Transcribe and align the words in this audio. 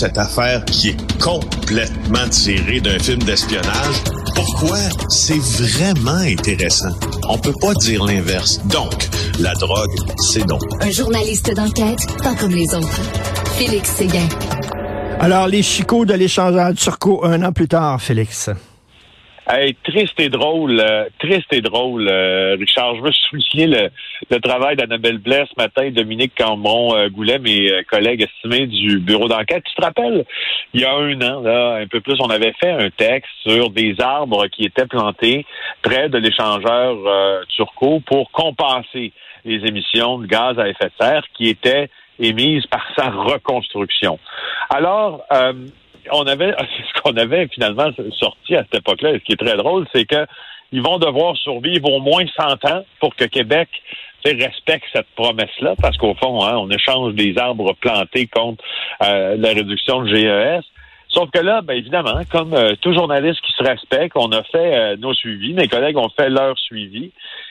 cette 0.00 0.16
affaire 0.16 0.64
qui 0.64 0.88
est 0.88 1.20
complètement 1.20 2.26
tirée 2.30 2.80
d'un 2.80 2.98
film 2.98 3.22
d'espionnage. 3.22 4.02
Pourquoi? 4.34 4.78
C'est 5.10 5.38
vraiment 5.38 6.22
intéressant. 6.22 6.88
On 7.28 7.36
peut 7.36 7.52
pas 7.60 7.74
dire 7.74 8.02
l'inverse. 8.04 8.62
Donc, 8.64 9.10
la 9.40 9.52
drogue, 9.52 9.94
c'est 10.16 10.46
donc. 10.46 10.62
Un 10.80 10.90
journaliste 10.90 11.54
d'enquête, 11.54 11.98
pas 12.22 12.34
comme 12.34 12.52
les 12.52 12.74
autres. 12.74 13.00
Félix 13.58 13.90
Séguin. 13.90 14.26
Alors, 15.20 15.48
les 15.48 15.62
chicots 15.62 16.06
de 16.06 16.14
l'échangeur 16.14 16.72
Turco 16.74 17.22
un 17.26 17.42
an 17.42 17.52
plus 17.52 17.68
tard, 17.68 18.00
Félix. 18.00 18.48
Hey, 19.52 19.74
triste 19.82 20.20
et 20.20 20.28
drôle, 20.28 20.78
euh, 20.78 21.08
triste 21.18 21.52
et 21.52 21.60
drôle, 21.60 22.06
euh, 22.08 22.54
Richard. 22.56 22.94
Je 22.94 23.00
veux 23.00 23.10
souligner 23.10 23.90
le, 24.30 24.38
travail 24.38 24.76
d'Annabelle 24.76 25.18
Blais 25.18 25.44
ce 25.50 25.60
matin, 25.60 25.90
Dominique 25.90 26.34
Cambron-Goulet, 26.38 27.34
euh, 27.34 27.38
mes 27.40 27.84
collègues 27.90 28.22
estimés 28.22 28.68
du 28.68 29.00
bureau 29.00 29.26
d'enquête. 29.26 29.64
Tu 29.64 29.74
te 29.74 29.82
rappelles, 29.82 30.24
il 30.72 30.82
y 30.82 30.84
a 30.84 30.94
un 30.94 31.20
an, 31.22 31.44
un 31.44 31.86
peu 31.88 32.00
plus, 32.00 32.14
on 32.20 32.30
avait 32.30 32.52
fait 32.60 32.70
un 32.70 32.90
texte 32.90 33.32
sur 33.42 33.70
des 33.70 33.96
arbres 34.00 34.46
qui 34.46 34.66
étaient 34.66 34.86
plantés 34.86 35.44
près 35.82 36.08
de 36.08 36.18
l'échangeur 36.18 36.96
Turco 37.48 37.98
pour 38.06 38.30
compenser 38.30 39.12
les 39.44 39.66
émissions 39.66 40.18
de 40.18 40.26
gaz 40.26 40.60
à 40.60 40.68
effet 40.68 40.86
de 40.86 41.04
serre 41.04 41.24
qui 41.34 41.48
étaient 41.48 41.90
émises 42.20 42.66
par 42.66 42.86
sa 42.96 43.10
reconstruction. 43.10 44.20
Alors, 44.68 45.24
on 46.12 46.26
avait, 46.26 46.54
ce 46.94 47.00
qu'on 47.00 47.16
avait 47.16 47.48
finalement 47.48 47.90
sorti 48.12 48.56
à 48.56 48.64
cette 48.64 48.80
époque-là, 48.80 49.12
et 49.12 49.18
ce 49.18 49.24
qui 49.24 49.32
est 49.32 49.44
très 49.44 49.56
drôle, 49.56 49.86
c'est 49.94 50.04
que 50.04 50.26
ils 50.72 50.82
vont 50.82 50.98
devoir 50.98 51.36
survivre 51.36 51.90
au 51.90 52.00
moins 52.00 52.24
100 52.36 52.64
ans 52.70 52.84
pour 53.00 53.14
que 53.16 53.24
Québec 53.24 53.68
respecte 54.24 54.84
cette 54.92 55.08
promesse-là, 55.16 55.74
parce 55.80 55.96
qu'au 55.96 56.14
fond, 56.14 56.44
hein, 56.44 56.56
on 56.56 56.70
échange 56.70 57.14
des 57.14 57.36
arbres 57.38 57.74
plantés 57.74 58.26
contre 58.26 58.62
euh, 59.02 59.36
la 59.36 59.48
réduction 59.48 60.02
de 60.02 60.14
GES. 60.14 60.64
Sauf 61.08 61.28
que 61.30 61.40
là, 61.40 61.60
ben 61.62 61.74
évidemment, 61.74 62.20
comme 62.30 62.54
euh, 62.54 62.74
tout 62.80 62.92
journaliste 62.92 63.40
qui 63.40 63.52
se 63.52 63.64
respecte, 63.64 64.16
on 64.16 64.30
a 64.30 64.44
fait 64.44 64.76
euh, 64.76 64.96
nos 64.96 65.12
suivis, 65.14 65.54
mes 65.54 65.66
collègues 65.66 65.96
ont 65.96 66.10
fait 66.10 66.30
leur 66.30 66.56
suivi. 66.58 67.10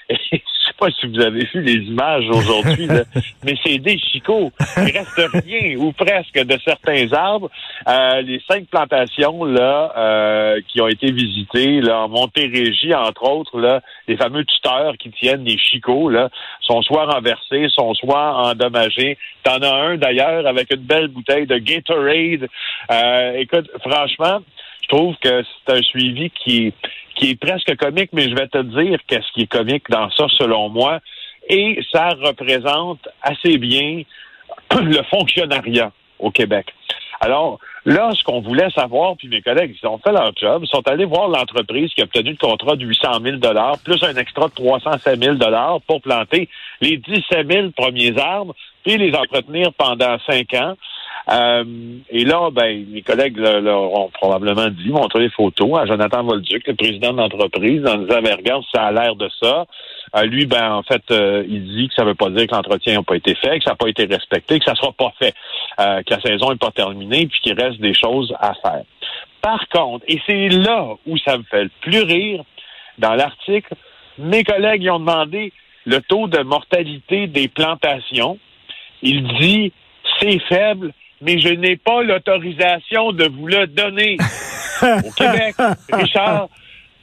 Je 0.32 0.38
sais 0.66 0.78
pas 0.78 0.92
si 0.92 1.08
vous 1.08 1.20
avez 1.20 1.46
vu 1.46 1.62
les 1.62 1.86
images 1.88 2.30
aujourd'hui, 2.30 2.88
mais 3.44 3.56
c'est 3.64 3.78
des 3.80 3.98
chicots. 3.98 4.52
Il 4.78 4.98
reste 4.98 5.22
rien 5.46 5.78
ou 5.78 5.92
presque 5.92 6.38
de 6.38 6.58
certains 6.64 7.12
arbres. 7.14 7.50
Euh, 7.88 8.22
les 8.22 8.42
cinq 8.48 8.68
plantations 8.68 9.46
là 9.46 10.56
qui 10.68 10.82
ont 10.82 10.88
été 10.88 11.12
visitées 11.12 11.82
là, 11.82 12.02
en 12.02 12.10
Montérégie, 12.10 12.94
entre 12.94 13.24
autres, 13.24 13.60
là, 13.60 13.82
les 14.08 14.18
fameux 14.18 14.44
tuteurs 14.46 14.98
qui 14.98 15.10
tiennent 15.12 15.44
les 15.44 15.58
chicots 15.58 16.10
là, 16.10 16.30
sont 16.62 16.82
soit 16.82 17.06
renversés, 17.06 17.68
sont 17.70 17.94
soit 17.94 18.50
endommagés. 18.50 19.18
T'en 19.44 19.62
as 19.62 19.74
un 19.74 19.98
d'ailleurs 19.98 20.46
avec 20.48 20.74
une 20.74 20.82
belle 20.82 21.08
bouteille 21.08 21.48
de 21.48 21.58
Gatorade. 21.58 22.48
Euh, 22.92 23.34
écoute, 23.38 23.70
franchement, 23.80 24.40
trouve 24.90 25.16
que 25.18 25.44
c'est 25.44 25.74
un 25.78 25.82
suivi 25.82 26.30
qui, 26.32 26.74
qui 27.16 27.32
est 27.32 27.40
presque 27.40 27.76
comique, 27.78 28.10
mais 28.14 28.30
je 28.30 28.36
vais 28.36 28.48
te 28.48 28.62
dire 28.62 29.00
qu'est-ce 29.08 29.32
qui 29.34 29.44
est 29.44 29.52
comique 29.52 29.90
dans 29.90 30.10
ça, 30.12 30.26
selon 30.38 30.70
moi. 30.70 31.00
Et 31.48 31.80
ça 31.92 32.10
représente 32.10 33.08
assez 33.22 33.58
bien 33.58 34.04
le 34.76 35.02
fonctionnariat 35.10 35.92
au 36.20 36.32
Québec. 36.32 36.74
Alors, 37.22 37.60
là, 37.86 38.12
ce 38.14 38.24
qu'on 38.24 38.40
voulait 38.40 38.70
savoir, 38.70 39.18
puis 39.18 39.28
mes 39.28 39.42
collègues, 39.42 39.76
ils 39.82 39.88
ont 39.88 39.98
fait 39.98 40.12
leur 40.12 40.32
job, 40.36 40.64
ils 40.64 40.70
sont 40.70 40.88
allés 40.88 41.06
voir 41.06 41.28
l'entreprise 41.28 41.94
qui 41.94 42.02
a 42.02 42.06
obtenu 42.06 42.32
le 42.32 42.38
contrat 42.38 42.76
de 42.76 42.86
800 42.86 43.20
000 43.22 43.38
plus 43.84 44.04
un 44.04 44.16
extra 44.16 44.48
de 44.48 44.54
307 44.54 45.22
000 45.22 45.38
pour 45.86 46.02
planter 46.02 46.48
les 46.80 46.98
17 46.98 47.52
000 47.52 47.70
premiers 47.72 48.18
arbres, 48.18 48.56
puis 48.84 48.98
les 48.98 49.14
entretenir 49.14 49.74
pendant 49.74 50.18
cinq 50.20 50.54
ans. 50.54 50.76
Euh, 51.32 51.64
et 52.10 52.26
là, 52.26 52.50
ben, 52.52 52.86
mes 52.90 53.02
collègues 53.02 53.38
leur 53.38 53.94
ont 53.94 54.10
probablement 54.10 54.70
dit, 54.70 54.90
montré 54.90 55.20
les 55.20 55.30
photos 55.30 55.80
à 55.80 55.86
Jonathan 55.86 56.24
Volduc, 56.24 56.68
le 56.68 56.76
président 56.76 57.14
de 57.14 57.18
l'entreprise, 57.18 57.86
en 57.86 57.98
disant, 57.98 58.22
ben, 58.22 58.36
regarde, 58.36 58.64
ça 58.74 58.84
a 58.84 58.92
l'air 58.92 59.16
de 59.16 59.30
ça. 59.42 59.66
Euh, 60.16 60.24
lui, 60.24 60.46
ben, 60.46 60.72
en 60.72 60.84
fait, 60.84 61.04
euh, 61.12 61.44
il 61.48 61.64
dit 61.66 61.88
que 61.88 61.94
ça 61.94 62.04
ne 62.04 62.10
veut 62.10 62.16
pas 62.16 62.30
dire 62.30 62.48
que 62.48 62.56
l'entretien 62.56 62.96
n'a 62.96 63.04
pas 63.04 63.16
été 63.16 63.36
fait, 63.36 63.60
que 63.60 63.64
ça 63.64 63.72
n'a 63.72 63.76
pas 63.76 63.90
été 63.90 64.06
respecté, 64.06 64.60
que 64.60 64.66
ça 64.66 64.72
ne 64.72 64.78
sera 64.78 64.92
pas 64.92 65.14
fait, 65.20 65.34
que 65.78 66.14
la 66.14 66.22
saison 66.22 66.52
n'est 66.52 66.58
pas 66.58 66.72
terminée, 66.72 67.28
puis 67.28 67.40
qu'il 67.42 67.60
reste 67.60 67.80
des 67.80 67.94
choses 67.94 68.34
à 68.40 68.54
faire. 68.56 68.84
Par 69.42 69.68
contre, 69.70 70.04
et 70.08 70.20
c'est 70.26 70.50
là 70.50 70.96
où 71.06 71.18
ça 71.18 71.38
me 71.38 71.44
fait 71.44 71.64
le 71.64 71.72
plus 71.82 72.02
rire, 72.02 72.44
dans 72.98 73.16
l'article, 73.16 73.74
mes 74.18 74.44
collègues 74.44 74.84
y 74.84 74.90
ont 74.90 75.00
demandé 75.00 75.54
le 75.86 76.02
taux 76.02 76.28
de 76.28 76.40
mortalité 76.40 77.28
des 77.28 77.48
plantations. 77.48 78.38
Il 79.02 79.28
dit, 79.40 79.72
c'est 80.20 80.40
faible, 80.48 80.94
mais 81.22 81.40
je 81.40 81.50
n'ai 81.50 81.76
pas 81.76 82.04
l'autorisation 82.04 83.12
de 83.12 83.28
vous 83.28 83.48
le 83.48 83.68
donner. 83.68 84.18
Au 84.82 85.12
Québec, 85.12 85.56
Richard, 85.92 86.50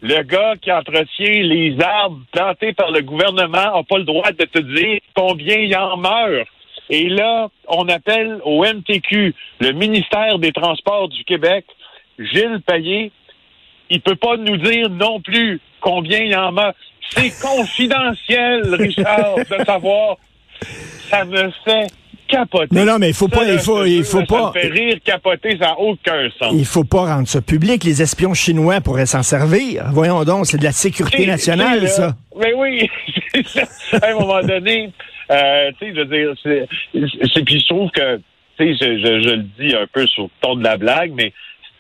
le 0.02 0.22
gars 0.22 0.54
qui 0.60 0.72
entretient 0.72 1.42
les 1.42 1.76
arbres 1.80 2.20
plantés 2.32 2.72
par 2.72 2.90
le 2.90 3.02
gouvernement 3.02 3.76
n'a 3.76 3.82
pas 3.82 3.98
le 3.98 4.04
droit 4.04 4.30
de 4.30 4.44
te 4.44 4.58
dire 4.58 5.00
combien 5.14 5.56
il 5.56 5.76
en 5.76 5.96
meurt. 5.96 6.48
Et 6.88 7.08
là, 7.08 7.48
on 7.68 7.88
appelle 7.88 8.40
au 8.44 8.64
MTQ, 8.64 9.34
le 9.60 9.72
ministère 9.72 10.38
des 10.38 10.52
Transports 10.52 11.08
du 11.08 11.24
Québec, 11.24 11.64
Gilles 12.18 12.60
Payet, 12.64 13.10
il 13.90 14.00
peut 14.00 14.16
pas 14.16 14.36
nous 14.36 14.56
dire 14.56 14.88
non 14.90 15.20
plus 15.20 15.60
combien 15.80 16.20
il 16.20 16.36
en 16.36 16.52
meurt. 16.52 16.76
C'est 17.10 17.32
confidentiel, 17.40 18.74
Richard, 18.74 19.36
de 19.36 19.64
savoir. 19.64 20.16
Ça 21.08 21.24
me 21.24 21.50
fait 21.64 21.86
capoter. 22.28 22.74
Non, 22.74 22.84
non, 22.84 22.98
mais 22.98 23.08
il 23.08 23.14
faut 23.14 23.28
pas, 23.28 23.44
il 23.44 23.58
faut, 23.58 23.84
il 23.84 24.04
faut 24.04 24.24
pas. 24.24 24.52
Ça 24.52 24.58
me 24.58 24.60
fait 24.60 24.68
rire, 24.68 24.98
capoter, 25.04 25.52
ça 25.52 25.66
n'a 25.66 25.78
aucun 25.78 26.28
sens. 26.38 26.52
Il 26.52 26.64
faut 26.64 26.84
pas 26.84 27.06
rendre 27.14 27.28
ça 27.28 27.40
public. 27.40 27.84
Les 27.84 28.02
espions 28.02 28.34
chinois 28.34 28.80
pourraient 28.80 29.06
s'en 29.06 29.22
servir. 29.22 29.84
Voyons 29.92 30.24
donc, 30.24 30.46
c'est 30.46 30.58
de 30.58 30.64
la 30.64 30.72
sécurité 30.72 31.26
nationale, 31.26 31.88
ça. 31.88 32.14
Mais 32.38 32.52
oui, 32.54 32.88
à 34.02 34.08
un 34.08 34.14
moment 34.14 34.42
donné, 34.42 34.92
euh, 35.30 35.70
tu 35.78 35.86
sais, 35.86 35.94
je 35.94 36.00
veux 36.00 36.04
dire, 36.06 36.34
c'est, 36.42 37.44
puis 37.44 37.60
je 37.60 37.66
trouve 37.66 37.90
que, 37.90 38.16
tu 38.16 38.22
sais, 38.58 38.74
je, 38.74 38.98
je, 38.98 39.22
je, 39.22 39.34
le 39.34 39.44
dis 39.58 39.74
un 39.74 39.86
peu 39.92 40.06
sur 40.06 40.24
le 40.24 40.30
ton 40.40 40.56
de 40.56 40.64
la 40.64 40.76
blague, 40.76 41.12
mais 41.14 41.32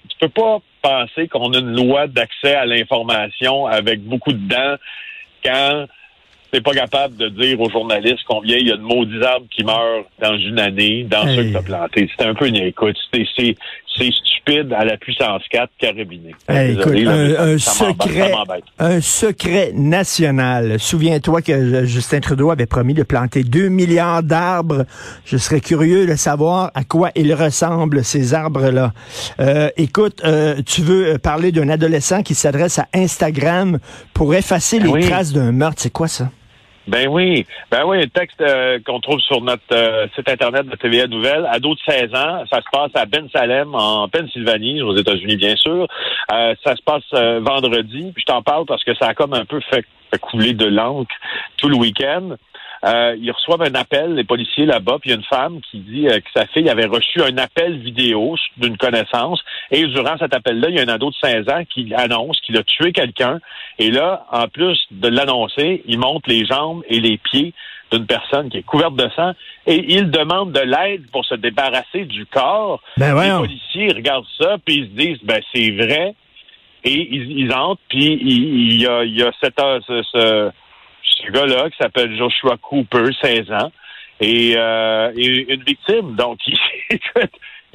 tu 0.08 0.16
peux 0.20 0.28
pas 0.28 0.58
penser 0.82 1.28
qu'on 1.28 1.52
a 1.52 1.58
une 1.58 1.74
loi 1.74 2.06
d'accès 2.06 2.54
à 2.54 2.64
l'information 2.64 3.66
avec 3.66 4.02
beaucoup 4.02 4.32
de 4.32 4.48
dents 4.48 4.76
quand 5.44 5.86
t'es 6.56 6.62
pas 6.62 6.72
capable 6.72 7.16
de 7.16 7.28
dire 7.28 7.60
aux 7.60 7.68
journalistes 7.68 8.24
combien 8.26 8.56
il 8.56 8.68
y 8.68 8.72
a 8.72 8.76
de 8.76 8.82
maudits 8.82 9.22
arbres 9.22 9.46
qui 9.50 9.62
meurent 9.62 10.04
dans 10.22 10.38
une 10.38 10.58
année, 10.58 11.04
dans 11.04 11.26
ceux 11.26 11.44
que 11.44 11.52
t'as 11.52 11.62
plantés. 11.62 12.08
C'est 12.16 12.26
un 12.26 12.34
peu 12.34 12.48
une 12.48 12.56
écoute. 12.56 12.96
C'est 13.12 14.10
stupide 14.10 14.72
à 14.72 14.84
la 14.84 14.96
puissance 14.96 15.42
4 15.50 15.70
carabiné. 15.78 16.34
écoute, 16.48 16.94
un, 17.06 17.58
secret, 17.58 18.32
un 18.78 19.00
secret 19.00 19.72
national. 19.74 20.78
Souviens-toi 20.78 21.42
que 21.42 21.84
Justin 21.84 22.20
Trudeau 22.20 22.50
avait 22.50 22.66
promis 22.66 22.94
de 22.94 23.02
planter 23.02 23.42
2 23.42 23.68
milliards 23.68 24.22
d'arbres. 24.22 24.86
Je 25.24 25.36
serais 25.36 25.60
curieux 25.60 26.06
de 26.06 26.14
savoir 26.14 26.70
à 26.74 26.84
quoi 26.84 27.10
ils 27.16 27.34
ressemblent, 27.34 28.04
ces 28.04 28.34
arbres-là. 28.34 28.92
Euh, 29.40 29.68
écoute, 29.76 30.22
euh, 30.24 30.62
tu 30.64 30.80
veux 30.82 31.18
parler 31.18 31.52
d'un 31.52 31.68
adolescent 31.68 32.22
qui 32.22 32.34
s'adresse 32.34 32.78
à 32.78 32.86
Instagram 32.94 33.78
pour 34.14 34.34
effacer 34.34 34.78
ben 34.78 34.94
les 34.94 35.06
traces 35.06 35.32
d'un 35.32 35.52
meurtre? 35.52 35.82
C'est 35.82 35.92
quoi 35.92 36.08
ça? 36.08 36.30
Ben 36.86 37.08
oui, 37.08 37.46
ben 37.70 37.84
oui, 37.84 37.98
un 38.02 38.06
texte 38.06 38.40
euh, 38.40 38.78
qu'on 38.84 39.00
trouve 39.00 39.20
sur 39.20 39.40
notre 39.40 39.62
euh, 39.72 40.06
site 40.14 40.28
internet 40.28 40.66
de 40.66 40.76
TVA 40.76 41.08
Nouvelle. 41.08 41.44
Ado 41.50 41.74
de 41.74 41.80
16 41.84 42.14
ans, 42.14 42.44
ça 42.48 42.58
se 42.58 42.70
passe 42.70 42.92
à 42.94 43.06
Ben 43.06 43.28
Salem, 43.32 43.74
en 43.74 44.08
Pennsylvanie, 44.08 44.82
aux 44.82 44.96
États-Unis 44.96 45.36
bien 45.36 45.56
sûr. 45.56 45.88
Euh, 46.32 46.54
ça 46.64 46.76
se 46.76 46.82
passe 46.82 47.04
vendredi, 47.42 48.12
puis 48.14 48.24
je 48.26 48.32
t'en 48.32 48.42
parle 48.42 48.66
parce 48.66 48.84
que 48.84 48.94
ça 48.94 49.08
a 49.08 49.14
comme 49.14 49.34
un 49.34 49.44
peu 49.44 49.60
fait 49.60 49.84
couler 50.20 50.54
de 50.54 50.66
l'encre 50.66 51.14
tout 51.56 51.68
le 51.68 51.76
week-end. 51.76 52.36
Euh, 52.86 53.16
ils 53.20 53.30
reçoivent 53.32 53.62
un 53.62 53.74
appel, 53.74 54.14
les 54.14 54.24
policiers 54.24 54.64
là-bas, 54.64 54.98
puis 55.00 55.10
il 55.10 55.12
y 55.12 55.14
a 55.14 55.16
une 55.16 55.24
femme 55.24 55.60
qui 55.70 55.80
dit 55.80 56.08
euh, 56.08 56.20
que 56.20 56.28
sa 56.34 56.46
fille 56.46 56.68
avait 56.68 56.86
reçu 56.86 57.20
un 57.20 57.36
appel 57.38 57.78
vidéo 57.78 58.36
d'une 58.58 58.76
connaissance, 58.76 59.40
et 59.72 59.84
durant 59.86 60.16
cet 60.18 60.34
appel-là, 60.34 60.68
il 60.70 60.76
y 60.76 60.78
a 60.78 60.82
un 60.82 60.88
ado 60.88 61.10
de 61.10 61.16
16 61.20 61.48
ans 61.48 61.62
qui 61.68 61.92
annonce 61.94 62.40
qu'il 62.42 62.56
a 62.56 62.62
tué 62.62 62.92
quelqu'un, 62.92 63.40
et 63.78 63.90
là, 63.90 64.26
en 64.30 64.46
plus 64.46 64.78
de 64.92 65.08
l'annoncer, 65.08 65.82
il 65.86 65.98
monte 65.98 66.28
les 66.28 66.46
jambes 66.46 66.82
et 66.88 67.00
les 67.00 67.18
pieds 67.18 67.54
d'une 67.90 68.06
personne 68.06 68.50
qui 68.50 68.58
est 68.58 68.62
couverte 68.62 68.94
de 68.94 69.08
sang, 69.16 69.32
et 69.66 69.94
il 69.94 70.10
demande 70.10 70.52
de 70.52 70.60
l'aide 70.60 71.10
pour 71.10 71.24
se 71.24 71.34
débarrasser 71.34 72.04
du 72.04 72.24
corps. 72.26 72.80
Ben 72.98 73.20
les 73.20 73.30
policiers 73.30 73.92
regardent 73.92 74.26
ça, 74.40 74.58
puis 74.64 74.76
ils 74.76 74.84
se 74.84 75.06
disent, 75.06 75.24
ben 75.24 75.40
c'est 75.52 75.70
vrai, 75.72 76.14
et 76.84 77.08
ils, 77.10 77.52
entrent, 77.52 77.80
puis 77.88 78.16
il, 78.20 78.80
y 78.80 78.86
a, 78.86 79.02
il 79.02 79.16
y 79.16 79.22
a 79.22 79.32
cette, 79.40 79.58
ce 79.58 80.02
ce 80.12 80.50
gars-là 81.32 81.70
qui 81.70 81.76
s'appelle 81.78 82.16
Joshua 82.16 82.56
Cooper, 82.60 83.10
16 83.22 83.50
ans, 83.52 83.72
et, 84.20 84.54
euh, 84.56 85.12
une 85.16 85.62
victime. 85.62 86.14
Donc, 86.16 86.38
il, 86.46 86.58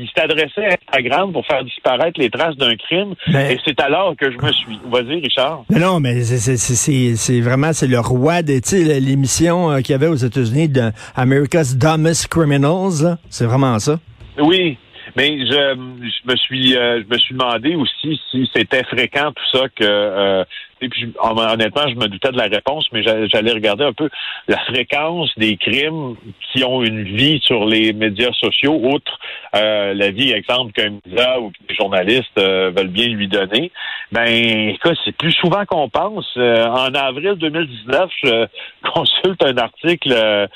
il 0.01 0.10
s'est 0.10 0.22
adressé 0.22 0.62
à 0.66 0.75
Instagram 0.88 1.31
pour 1.31 1.45
faire 1.45 1.63
disparaître 1.63 2.19
les 2.19 2.30
traces 2.30 2.56
d'un 2.56 2.75
crime. 2.75 3.13
et 3.28 3.57
c'est 3.63 3.80
alors 3.81 4.16
que 4.18 4.31
je 4.31 4.38
me 4.38 4.51
suis. 4.51 4.80
Vas-y, 4.89 5.22
Richard. 5.22 5.63
Mais 5.69 5.80
non, 5.80 6.00
mais 6.00 6.22
c'est 6.24 7.39
vraiment 7.39 7.74
c'est 7.74 7.88
le 7.88 8.00
roi 8.00 8.42
de 8.42 8.60
l'émission 9.00 9.72
euh, 9.72 9.81
qu'il 9.81 9.92
y 9.92 9.95
avait 9.95 10.07
aux 10.07 10.16
États-Unis 10.16 10.69
de 10.69 10.92
America's 11.16 11.77
Dumbest 11.77 12.27
Criminals. 12.27 13.18
C'est 13.30 13.45
vraiment 13.45 13.77
ça? 13.80 14.00
Oui. 14.39 14.77
Mais 15.16 15.40
je, 15.40 15.46
je 15.46 16.31
me 16.31 16.36
suis 16.36 16.72
je 16.74 17.08
me 17.08 17.18
suis 17.18 17.36
demandé 17.36 17.75
aussi 17.75 18.19
si 18.30 18.50
c'était 18.54 18.84
fréquent 18.84 19.31
tout 19.31 19.58
ça 19.58 19.68
que 19.69 20.46
et 20.81 20.90
puis, 20.90 21.13
honnêtement, 21.19 21.88
je 21.88 21.96
me 21.96 22.08
doutais 22.08 22.31
de 22.31 22.38
la 22.38 22.46
réponse, 22.48 22.88
mais 22.92 23.04
j'allais 23.04 23.52
regarder 23.52 23.84
un 23.84 23.94
peu 23.94 24.10
la 24.48 24.58
fréquence 24.58 25.30
des 25.38 25.56
crimes 25.58 26.16
qui 26.52 26.63
ont 26.63 26.81
une 26.81 27.04
vie 27.04 27.40
sur 27.44 27.66
les 27.66 27.94
médias 27.94 28.34
sociaux, 28.34 28.80
outre 28.81 29.19
euh, 29.56 29.94
la 29.94 30.10
vie, 30.10 30.31
exemple, 30.31 30.74
qu'un 30.74 30.98
média 31.06 31.40
ou 31.40 31.52
que 31.52 31.58
les 31.69 31.75
journalistes 31.75 32.38
euh, 32.40 32.72
veulent 32.75 32.88
bien 32.88 33.10
lui 33.10 33.28
donner. 33.28 33.72
Ben, 34.12 34.25
écoute, 34.25 34.98
c'est 35.06 35.16
plus 35.16 35.34
souvent 35.34 35.66
qu'on 35.66 35.88
pense. 35.88 36.28
Euh, 36.38 36.66
en 36.66 36.94
avril 36.96 37.36
2019, 37.36 38.10
je 38.24 38.48
consulte 38.92 39.44
un 39.44 39.58
article 39.58 40.48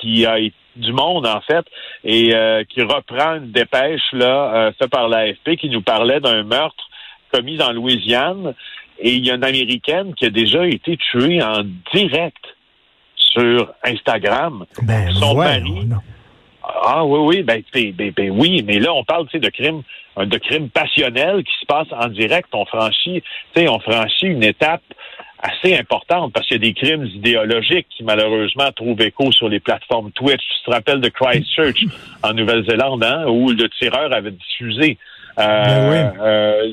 qui 0.00 0.24
a 0.24 0.38
été 0.38 0.54
du 0.78 0.92
monde 0.92 1.26
en 1.26 1.40
fait 1.40 1.64
et 2.04 2.32
qui 2.68 2.82
reprend 2.82 3.36
une 3.36 3.50
dépêche 3.50 4.12
là 4.12 4.72
faite 4.78 4.90
par 4.90 5.08
l'AFP 5.08 5.56
qui 5.56 5.68
nous 5.68 5.82
parlait 5.82 6.20
d'un 6.20 6.42
meurtre 6.42 6.88
commise 7.32 7.60
en 7.60 7.72
Louisiane. 7.72 8.54
Et 9.00 9.14
il 9.14 9.24
y 9.24 9.30
a 9.30 9.34
une 9.34 9.44
Américaine 9.44 10.14
qui 10.14 10.26
a 10.26 10.30
déjà 10.30 10.66
été 10.66 10.96
tuée 10.96 11.42
en 11.42 11.62
direct 11.94 12.44
sur 13.14 13.72
Instagram. 13.84 14.64
Ben, 14.82 15.12
Son 15.12 15.36
mari. 15.36 15.88
Ah 16.84 17.04
oui, 17.04 17.20
oui, 17.20 17.42
ben, 17.42 17.62
ben, 17.72 18.12
ben, 18.14 18.30
oui, 18.30 18.62
mais 18.66 18.78
là, 18.78 18.92
on 18.92 19.04
parle 19.04 19.26
de 19.32 19.48
crimes 19.48 19.82
de 20.16 20.38
crimes 20.38 20.68
passionnels 20.68 21.44
qui 21.44 21.52
se 21.60 21.66
passent 21.66 21.92
en 21.92 22.08
direct. 22.08 22.48
On 22.52 22.66
franchit, 22.66 23.22
on 23.56 23.78
franchit 23.78 24.26
une 24.26 24.42
étape 24.42 24.82
assez 25.40 25.76
importante 25.76 26.32
parce 26.32 26.46
qu'il 26.46 26.56
y 26.56 26.68
a 26.68 26.72
des 26.72 26.74
crimes 26.74 27.04
idéologiques 27.04 27.86
qui 27.96 28.04
malheureusement 28.04 28.70
trouvent 28.72 29.00
écho 29.00 29.30
sur 29.32 29.48
les 29.48 29.60
plateformes 29.60 30.10
Twitch. 30.12 30.40
Tu 30.40 30.64
te 30.64 30.70
rappelles 30.70 31.00
de 31.00 31.08
Christchurch 31.08 31.84
en 32.22 32.34
Nouvelle-Zélande, 32.34 33.04
hein, 33.04 33.26
où 33.26 33.50
le 33.50 33.68
tireur 33.68 34.12
avait 34.12 34.32
diffusé 34.32 34.98
euh, 35.38 35.90
ben 35.90 36.20
euh, 36.20 36.72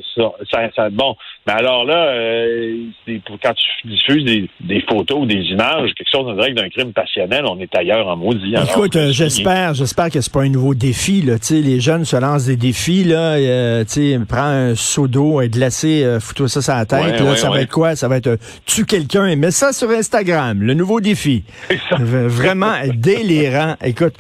ça, 0.49 0.69
ça, 0.75 0.89
bon, 0.89 1.15
mais 1.47 1.53
alors 1.53 1.85
là, 1.85 2.07
euh, 2.07 2.87
quand 3.07 3.53
tu 3.53 3.87
diffuses 3.87 4.25
des, 4.25 4.49
des, 4.61 4.83
photos 4.89 5.19
ou 5.21 5.25
des 5.27 5.41
images, 5.51 5.91
quelque 5.95 6.09
chose 6.11 6.27
en 6.27 6.33
direct 6.33 6.57
d'un 6.57 6.69
crime 6.69 6.91
passionnel, 6.91 7.45
on 7.45 7.59
est 7.59 7.75
ailleurs 7.75 8.07
en 8.07 8.17
maudit. 8.17 8.55
Écoute, 8.55 8.97
j'espère, 9.11 9.75
j'espère 9.75 10.09
que 10.09 10.21
c'est 10.21 10.33
pas 10.33 10.41
un 10.41 10.49
nouveau 10.49 10.73
défi. 10.73 11.21
Là. 11.21 11.35
les 11.51 11.79
jeunes 11.79 12.03
se 12.03 12.15
lancent 12.15 12.45
des 12.45 12.57
défis. 12.57 13.03
Là, 13.03 13.37
sais, 13.85 14.19
prends 14.27 14.41
un 14.41 14.73
seau 14.73 15.07
d'eau 15.07 15.39
et 15.39 15.49
glacé, 15.49 16.03
euh, 16.03 16.19
fous-toi 16.19 16.49
ça 16.49 16.63
sur 16.63 16.73
la 16.73 16.85
tête. 16.87 17.19
là, 17.19 17.35
ça 17.35 17.51
va 17.51 17.61
être 17.61 17.71
quoi? 17.71 17.95
Ça 17.95 18.07
va 18.07 18.17
être 18.17 18.39
tue 18.65 18.85
quelqu'un 18.85 19.27
et 19.27 19.35
mets 19.35 19.51
ça 19.51 19.71
sur 19.71 19.91
Instagram. 19.91 20.63
Le 20.63 20.73
nouveau 20.73 20.99
défi. 20.99 21.43
Vraiment 21.99 22.73
délirant. 22.95 23.75
Écoute, 23.83 24.15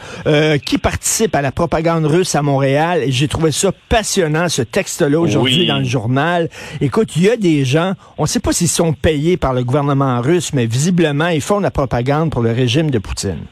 qui 0.63 0.77
participe 0.77 1.33
à 1.35 1.41
la 1.41 1.51
propagande 1.51 2.05
russe 2.05 2.35
à 2.35 2.43
Montréal? 2.43 3.01
J'ai 3.07 3.27
trouvé 3.27 3.51
ça 3.51 3.71
passionnant 3.89 4.47
ce 4.47 4.61
texte-là 4.61 5.19
aujourd'hui 5.19 5.65
dans 5.65 5.79
le 5.79 5.85
journal. 5.85 6.49
Écoute, 6.81 7.14
il 7.15 7.23
y 7.23 7.29
a 7.29 7.37
des 7.37 7.65
gens, 7.65 7.93
on 8.17 8.23
ne 8.23 8.27
sait 8.27 8.39
pas 8.39 8.51
s'ils 8.51 8.67
sont 8.67 8.93
payés 8.93 9.37
par 9.37 9.53
le 9.53 9.63
gouvernement 9.63 10.21
russe, 10.21 10.53
mais 10.53 10.65
visiblement, 10.65 11.27
ils 11.27 11.41
font 11.41 11.57
de 11.57 11.63
la 11.63 11.71
propagande 11.71 12.31
pour 12.31 12.41
le 12.41 12.51
régime 12.51 12.89
de 12.91 12.99
Poutine. 12.99 13.45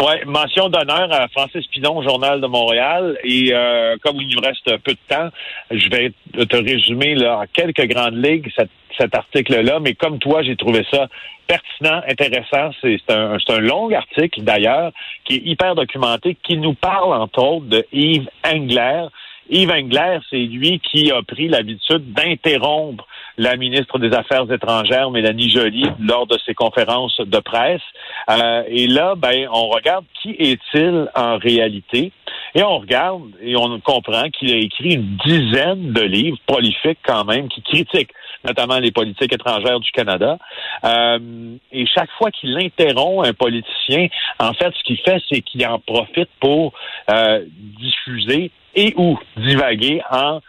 Oui, 0.00 0.14
mention 0.26 0.68
d'honneur 0.68 1.12
à 1.12 1.28
Francis 1.28 1.66
Pinon, 1.68 2.02
Journal 2.02 2.40
de 2.40 2.46
Montréal. 2.48 3.16
Et 3.22 3.52
euh, 3.52 3.96
comme 4.02 4.16
il 4.16 4.28
nous 4.28 4.40
reste 4.40 4.76
peu 4.78 4.92
de 4.92 4.98
temps, 5.08 5.28
je 5.70 5.88
vais 5.88 6.12
te 6.46 6.56
résumer 6.56 7.16
en 7.26 7.44
quelques 7.52 7.86
grandes 7.86 8.16
ligues 8.16 8.50
cet 8.98 9.14
article-là. 9.14 9.78
Mais 9.80 9.94
comme 9.94 10.18
toi, 10.18 10.42
j'ai 10.42 10.56
trouvé 10.56 10.84
ça 10.90 11.08
pertinent, 11.46 12.02
intéressant. 12.08 12.70
C'est 12.82 12.98
un, 13.08 13.36
un 13.48 13.58
long 13.60 13.90
article 13.92 14.42
d'ailleurs, 14.42 14.90
qui 15.24 15.36
est 15.36 15.42
hyper 15.44 15.76
documenté, 15.76 16.36
qui 16.42 16.56
nous 16.56 16.74
parle 16.74 17.12
entre 17.12 17.42
autres 17.42 17.66
de 17.66 17.86
Yves 17.92 18.28
Engler, 18.44 19.06
Yves 19.50 19.70
Engler, 19.70 20.18
c'est 20.30 20.36
lui 20.36 20.80
qui 20.80 21.10
a 21.10 21.22
pris 21.22 21.48
l'habitude 21.48 22.12
d'interrompre 22.12 23.06
la 23.36 23.56
ministre 23.56 23.98
des 23.98 24.14
Affaires 24.14 24.50
étrangères, 24.50 25.10
Mélanie 25.10 25.50
Joly, 25.50 25.86
lors 26.00 26.26
de 26.26 26.38
ses 26.46 26.54
conférences 26.54 27.18
de 27.18 27.38
presse. 27.40 27.82
Euh, 28.30 28.62
et 28.68 28.86
là, 28.86 29.14
ben, 29.16 29.48
on 29.52 29.68
regarde 29.68 30.04
qui 30.22 30.30
est-il 30.38 31.08
en 31.14 31.36
réalité. 31.38 32.12
Et 32.54 32.62
on 32.62 32.78
regarde 32.78 33.30
et 33.42 33.56
on 33.56 33.80
comprend 33.80 34.28
qu'il 34.30 34.52
a 34.52 34.56
écrit 34.56 34.94
une 34.94 35.16
dizaine 35.26 35.92
de 35.92 36.02
livres 36.02 36.38
prolifiques 36.46 37.00
quand 37.04 37.24
même 37.24 37.48
qui 37.48 37.62
critiquent 37.62 38.12
notamment 38.44 38.78
les 38.78 38.92
politiques 38.92 39.32
étrangères 39.32 39.80
du 39.80 39.90
Canada. 39.90 40.38
Euh, 40.84 41.56
et 41.72 41.86
chaque 41.86 42.10
fois 42.18 42.30
qu'il 42.30 42.56
interrompt 42.58 43.26
un 43.26 43.32
politicien, 43.32 44.08
en 44.38 44.52
fait, 44.52 44.72
ce 44.76 44.82
qu'il 44.84 44.98
fait, 44.98 45.20
c'est 45.30 45.40
qu'il 45.40 45.66
en 45.66 45.78
profite 45.78 46.28
pour 46.40 46.74
euh, 47.10 47.44
diffuser 47.80 48.50
et 48.74 48.94
ou 48.96 49.18
divaguer 49.36 50.00
en 50.10 50.40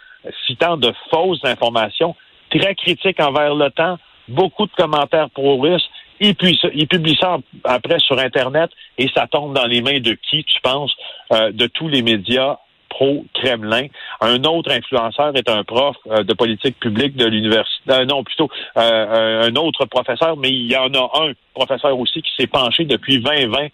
citant 0.45 0.77
de 0.77 0.91
fausses 1.09 1.43
informations 1.43 2.15
très 2.49 2.75
critiques 2.75 3.19
envers 3.19 3.53
l'OTAN, 3.53 3.97
beaucoup 4.27 4.65
de 4.65 4.71
commentaires 4.71 5.29
pro-russes. 5.29 5.87
Il, 6.19 6.35
il 6.73 6.87
publie 6.87 7.17
ça 7.19 7.37
après 7.63 7.99
sur 7.99 8.17
Internet 8.19 8.71
et 8.97 9.09
ça 9.13 9.27
tombe 9.27 9.53
dans 9.53 9.65
les 9.65 9.81
mains 9.81 9.99
de 9.99 10.13
qui, 10.13 10.43
tu 10.45 10.61
penses, 10.61 10.95
euh, 11.33 11.51
de 11.51 11.67
tous 11.67 11.89
les 11.89 12.01
médias 12.01 12.57
pro-Kremlin. 12.95 13.87
Un 14.21 14.43
autre 14.45 14.71
influenceur 14.71 15.35
est 15.35 15.49
un 15.49 15.63
prof 15.63 15.97
euh, 16.07 16.23
de 16.23 16.33
politique 16.33 16.79
publique 16.79 17.15
de 17.17 17.25
l'université, 17.25 17.91
euh, 17.91 18.05
non 18.05 18.23
plutôt 18.23 18.49
euh, 18.77 19.49
un 19.49 19.55
autre 19.57 19.85
professeur, 19.85 20.37
mais 20.37 20.49
il 20.49 20.71
y 20.71 20.77
en 20.77 20.93
a 20.93 21.11
un 21.23 21.33
professeur 21.53 21.97
aussi 21.99 22.21
qui 22.21 22.31
s'est 22.37 22.47
penché 22.47 22.85
depuis 22.85 23.19
2020 23.19 23.67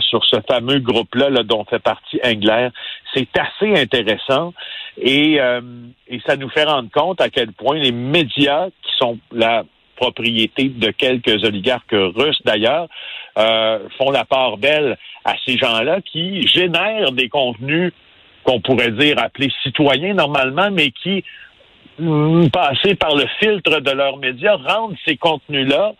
sur 0.00 0.24
ce 0.24 0.36
fameux 0.48 0.78
groupe-là 0.78 1.30
là, 1.30 1.42
dont 1.42 1.64
fait 1.64 1.78
partie 1.78 2.18
Engler. 2.24 2.68
C'est 3.12 3.28
assez 3.36 3.74
intéressant 3.76 4.54
et, 4.96 5.40
et 6.08 6.20
ça 6.26 6.36
nous 6.36 6.48
fait 6.48 6.62
rendre 6.62 6.88
compte 6.92 7.20
à 7.20 7.28
quel 7.28 7.52
point 7.52 7.76
les 7.76 7.90
médias 7.90 8.68
qui 8.82 8.92
sont 8.98 9.18
la 9.32 9.64
propriété 9.96 10.68
de 10.68 10.90
quelques 10.90 11.42
oligarques 11.44 11.90
russes 11.92 12.40
d'ailleurs, 12.44 12.86
font 13.98 14.10
la 14.12 14.24
part 14.24 14.58
belle 14.58 14.96
à 15.24 15.34
ces 15.44 15.58
gens-là 15.58 16.00
qui 16.00 16.46
génèrent 16.46 17.10
des 17.10 17.28
contenus 17.28 17.92
qu'on 18.44 18.60
pourrait 18.60 18.92
dire 18.92 19.18
appeler 19.18 19.50
citoyens 19.62 20.14
normalement, 20.14 20.70
mais 20.70 20.90
qui, 20.90 21.24
mm, 21.98 22.48
passés 22.48 22.94
par 22.94 23.14
le 23.16 23.26
filtre 23.40 23.80
de 23.80 23.90
leurs 23.90 24.18
médias, 24.18 24.56
rendent 24.56 24.96
ces 25.04 25.16
contenus-là 25.16 25.94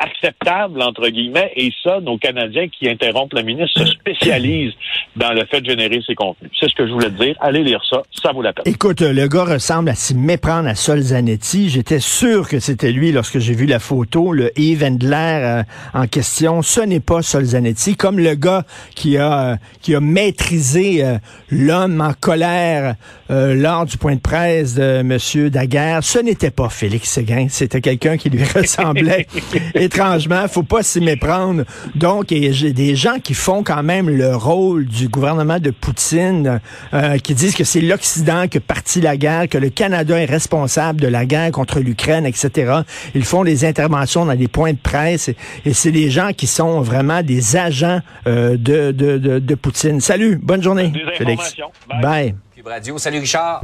acceptable, 0.00 0.82
entre 0.82 1.08
guillemets, 1.08 1.52
et 1.56 1.70
ça, 1.82 2.00
nos 2.00 2.16
Canadiens 2.16 2.68
qui 2.68 2.88
interrompent 2.88 3.34
le 3.34 3.42
ministre 3.42 3.80
se 3.80 3.86
spécialisent 3.86 4.72
dans 5.14 5.32
le 5.32 5.44
fait 5.44 5.60
de 5.60 5.70
générer 5.70 6.00
ces 6.06 6.14
contenus. 6.14 6.50
C'est 6.58 6.68
ce 6.68 6.74
que 6.74 6.86
je 6.86 6.92
voulais 6.92 7.10
te 7.10 7.22
dire. 7.22 7.36
Allez 7.40 7.62
lire 7.62 7.82
ça, 7.88 8.02
ça 8.10 8.32
vaut 8.32 8.42
la 8.42 8.52
peine. 8.52 8.64
Écoute, 8.66 9.02
le 9.02 9.28
gars 9.28 9.44
ressemble 9.44 9.90
à 9.90 9.94
s'y 9.94 10.14
méprendre 10.14 10.68
à 10.68 10.74
Sol 10.74 11.00
Zanetti. 11.00 11.68
J'étais 11.68 12.00
sûr 12.00 12.48
que 12.48 12.60
c'était 12.60 12.92
lui 12.92 13.12
lorsque 13.12 13.38
j'ai 13.38 13.52
vu 13.52 13.66
la 13.66 13.78
photo, 13.78 14.32
le 14.32 14.58
Yves 14.58 14.84
Endler 14.84 15.40
euh, 15.42 15.62
en 15.92 16.06
question. 16.06 16.62
Ce 16.62 16.80
n'est 16.80 17.00
pas 17.00 17.20
Sol 17.20 17.44
Zanetti, 17.44 17.96
comme 17.96 18.18
le 18.18 18.34
gars 18.34 18.64
qui 18.94 19.18
a, 19.18 19.52
euh, 19.52 19.56
qui 19.82 19.94
a 19.94 20.00
maîtrisé 20.00 21.04
euh, 21.04 21.18
l'homme 21.50 22.00
en 22.00 22.14
colère 22.18 22.94
lors 23.28 23.86
du 23.86 23.96
point 23.96 24.16
de 24.16 24.20
presse 24.20 24.74
de 24.74 25.00
M. 25.00 25.50
Daguerre. 25.50 26.02
Ce 26.02 26.18
n'était 26.18 26.50
pas 26.50 26.68
Félix 26.68 27.10
Séguin, 27.10 27.46
c'était 27.48 27.80
quelqu'un 27.80 28.16
qui 28.16 28.28
lui 28.28 28.42
ressemblait. 28.54 29.28
étrangement, 29.90 30.46
faut 30.46 30.62
pas 30.62 30.82
s'y 30.82 31.00
méprendre. 31.00 31.64
Donc, 31.96 32.26
j'ai 32.30 32.72
des 32.72 32.94
gens 32.94 33.18
qui 33.18 33.34
font 33.34 33.64
quand 33.64 33.82
même 33.82 34.08
le 34.08 34.36
rôle 34.36 34.86
du 34.86 35.08
gouvernement 35.08 35.58
de 35.58 35.70
Poutine, 35.70 36.60
euh, 36.94 37.18
qui 37.18 37.34
disent 37.34 37.56
que 37.56 37.64
c'est 37.64 37.80
l'Occident 37.80 38.46
qui 38.46 38.58
a 38.58 38.60
parti 38.60 39.00
la 39.00 39.16
guerre, 39.16 39.48
que 39.48 39.58
le 39.58 39.70
Canada 39.70 40.16
est 40.16 40.26
responsable 40.26 41.00
de 41.00 41.08
la 41.08 41.26
guerre 41.26 41.50
contre 41.50 41.80
l'Ukraine, 41.80 42.24
etc. 42.24 42.82
Ils 43.14 43.24
font 43.24 43.42
des 43.42 43.64
interventions 43.64 44.24
dans 44.24 44.36
des 44.36 44.48
points 44.48 44.72
de 44.72 44.78
presse 44.78 45.28
et, 45.64 45.72
c'est 45.72 45.92
des 45.92 46.10
gens 46.10 46.32
qui 46.36 46.46
sont 46.46 46.82
vraiment 46.82 47.22
des 47.22 47.56
agents 47.56 48.00
euh, 48.26 48.56
de, 48.56 48.92
de, 48.92 49.18
de, 49.38 49.54
Poutine. 49.54 50.00
Salut, 50.00 50.36
bonne 50.36 50.62
journée, 50.62 50.92
Félix. 51.16 51.56
Bye. 52.02 52.34
Radio. 52.64 52.98
Salut 52.98 53.18
Richard. 53.18 53.62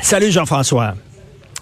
Salut 0.00 0.30
Jean-François. 0.30 0.94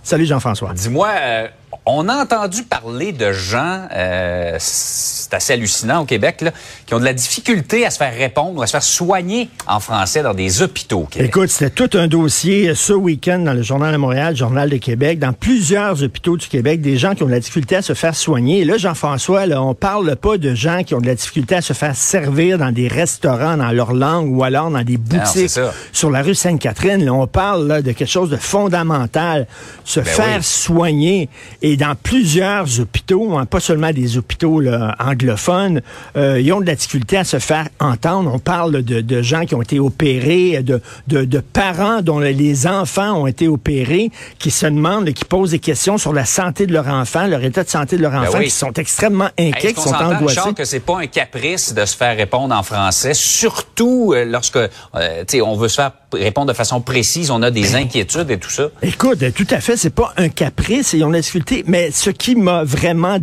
Salut 0.02 0.26
Jean-François. 0.26 0.72
Dis-moi, 0.74 1.08
euh, 1.16 1.48
on 1.86 2.08
a 2.08 2.22
entendu 2.22 2.62
parler 2.62 3.12
de 3.12 3.32
gens, 3.32 3.82
euh, 3.92 4.56
c'est 4.58 5.34
assez 5.34 5.52
hallucinant 5.52 6.02
au 6.02 6.04
Québec, 6.04 6.40
là, 6.40 6.52
qui 6.86 6.94
ont 6.94 7.00
de 7.00 7.04
la 7.04 7.12
difficulté 7.12 7.84
à 7.86 7.90
se 7.90 7.98
faire 7.98 8.14
répondre, 8.14 8.62
à 8.62 8.66
se 8.66 8.72
faire 8.72 8.82
soigner 8.82 9.48
en 9.66 9.80
français 9.80 10.22
dans 10.22 10.34
des 10.34 10.62
hôpitaux. 10.62 11.08
Écoute, 11.16 11.50
c'était 11.50 11.70
tout 11.70 11.98
un 11.98 12.08
dossier 12.08 12.74
ce 12.74 12.92
week-end 12.92 13.40
dans 13.40 13.52
le 13.54 13.62
Journal 13.62 13.92
de 13.92 13.98
Montréal, 13.98 14.36
Journal 14.36 14.70
de 14.70 14.76
Québec, 14.76 15.18
dans 15.18 15.32
plusieurs 15.32 16.02
hôpitaux 16.02 16.36
du 16.36 16.48
Québec, 16.48 16.80
des 16.80 16.96
gens 16.96 17.14
qui 17.14 17.22
ont 17.22 17.26
de 17.26 17.32
la 17.32 17.40
difficulté 17.40 17.76
à 17.76 17.82
se 17.82 17.94
faire 17.94 18.14
soigner. 18.14 18.60
Et 18.60 18.64
là, 18.64 18.76
Jean-François, 18.76 19.46
là, 19.46 19.62
on 19.62 19.74
parle 19.74 20.16
pas 20.16 20.38
de 20.38 20.54
gens 20.54 20.82
qui 20.82 20.94
ont 20.94 21.00
de 21.00 21.06
la 21.06 21.14
difficulté 21.14 21.56
à 21.56 21.62
se 21.62 21.72
faire 21.72 21.96
servir 21.96 22.58
dans 22.58 22.72
des 22.72 22.88
restaurants 22.88 23.56
dans 23.56 23.70
leur 23.70 23.92
langue 23.92 24.34
ou 24.36 24.44
alors 24.44 24.70
dans 24.70 24.82
des 24.82 24.96
boutiques 24.96 25.58
sur 25.92 26.10
la 26.10 26.22
rue 26.22 26.34
Sainte-Catherine. 26.34 27.04
Là, 27.04 27.12
on 27.12 27.26
parle 27.26 27.66
là, 27.66 27.82
de 27.82 27.92
quelque 27.92 28.08
chose 28.08 28.30
de 28.30 28.36
fondamental, 28.36 29.46
se 29.84 30.00
ben 30.00 30.06
faire 30.06 30.44
soigner. 30.44 31.28
Et 31.66 31.78
dans 31.78 31.94
plusieurs 31.94 32.78
hôpitaux, 32.78 33.38
hein, 33.38 33.46
pas 33.46 33.58
seulement 33.58 33.90
des 33.90 34.18
hôpitaux 34.18 34.60
anglophones, 34.98 35.80
euh, 36.14 36.38
ils 36.38 36.52
ont 36.52 36.60
de 36.60 36.66
la 36.66 36.74
difficulté 36.74 37.16
à 37.16 37.24
se 37.24 37.38
faire 37.38 37.70
entendre. 37.80 38.30
On 38.34 38.38
parle 38.38 38.82
de, 38.82 39.22
gens 39.22 39.46
qui 39.46 39.54
ont 39.54 39.62
été 39.62 39.80
opérés, 39.80 40.62
de, 40.62 40.82
de, 41.06 41.40
parents 41.40 42.02
dont 42.02 42.18
les 42.18 42.66
enfants 42.66 43.22
ont 43.22 43.26
été 43.26 43.48
opérés, 43.48 44.10
qui 44.38 44.50
se 44.50 44.66
demandent, 44.66 45.10
qui 45.14 45.24
posent 45.24 45.52
des 45.52 45.58
questions 45.58 45.96
sur 45.96 46.12
la 46.12 46.26
santé 46.26 46.66
de 46.66 46.74
leur 46.74 46.86
enfant, 46.86 47.26
leur 47.26 47.42
état 47.42 47.64
de 47.64 47.70
santé 47.70 47.96
de 47.96 48.02
leur 48.02 48.12
ben 48.12 48.28
enfant, 48.28 48.40
qui 48.40 48.50
sont 48.50 48.74
extrêmement 48.74 49.30
inquiets, 49.38 49.72
qui 49.72 49.80
sont 49.80 49.94
angoissés. 49.94 50.52
que 50.54 50.66
c'est 50.66 50.80
pas 50.80 50.98
un 50.98 51.06
caprice 51.06 51.72
de 51.72 51.86
se 51.86 51.96
faire 51.96 52.14
répondre 52.14 52.54
en 52.54 52.62
français, 52.62 53.14
surtout 53.14 54.12
euh, 54.14 54.26
lorsque 54.26 54.58
euh, 54.58 55.24
on 55.42 55.56
veut 55.56 55.68
se 55.68 55.76
faire 55.76 55.92
répondre 56.14 56.48
de 56.48 56.52
façon 56.52 56.80
précise, 56.80 57.30
on 57.30 57.42
a 57.42 57.50
des 57.50 57.74
inquiétudes 57.74 58.30
et 58.30 58.38
tout 58.38 58.50
ça. 58.50 58.68
Écoute, 58.82 59.24
tout 59.34 59.46
à 59.50 59.60
fait, 59.60 59.76
c'est 59.76 59.94
pas 59.94 60.12
un 60.16 60.28
caprice 60.28 60.94
et 60.94 61.02
on 61.04 61.12
a 61.12 61.18
discuté, 61.18 61.64
mais 61.66 61.90
ce 61.90 62.10
qui 62.10 62.34
m'a 62.36 62.64
vraiment 62.64 63.18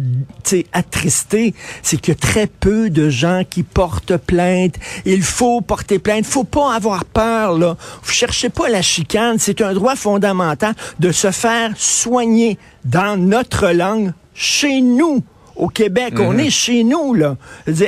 attristé, 0.73 1.53
c'est 1.81 2.09
a 2.09 2.15
très 2.15 2.47
peu 2.47 2.89
de 2.89 3.09
gens 3.09 3.43
qui 3.49 3.63
portent 3.63 4.17
plainte. 4.17 4.75
Il 5.05 5.23
faut 5.23 5.61
porter 5.61 5.99
plainte, 5.99 6.25
faut 6.25 6.43
pas 6.43 6.73
avoir 6.73 7.05
peur 7.05 7.57
là. 7.57 7.77
Vous 8.03 8.11
cherchez 8.11 8.49
pas 8.49 8.69
la 8.69 8.81
chicane, 8.81 9.37
c'est 9.39 9.61
un 9.61 9.73
droit 9.73 9.95
fondamental 9.95 10.73
de 10.99 11.11
se 11.11 11.31
faire 11.31 11.71
soigner 11.77 12.57
dans 12.85 13.17
notre 13.17 13.69
langue 13.69 14.13
chez 14.33 14.81
nous 14.81 15.23
au 15.61 15.67
Québec. 15.67 16.15
On 16.19 16.33
mhm. 16.33 16.39
est 16.39 16.49
chez 16.49 16.83
nous, 16.83 17.13
là. 17.13 17.37